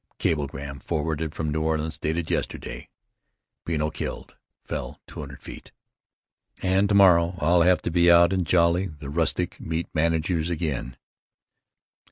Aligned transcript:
Cablegram 0.17 0.79
forwarded 0.79 1.35
from 1.35 1.51
New 1.51 1.61
Orleans, 1.61 1.99
dated 1.99 2.31
yesterday, 2.31 2.89
"Beanno 3.67 3.93
killed 3.93 4.35
fell 4.63 4.99
200 5.05 5.43
feet." 5.43 5.71
And 6.63 6.89
to 6.89 6.95
morrow 6.95 7.35
I'll 7.37 7.61
have 7.61 7.83
to 7.83 7.91
be 7.91 8.09
out 8.09 8.33
and 8.33 8.47
jolly 8.47 8.87
the 8.87 9.11
rustic 9.11 9.59
meet 9.61 9.87
managers 9.93 10.49
again. 10.49 10.97